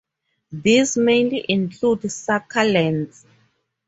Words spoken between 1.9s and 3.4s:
succulents.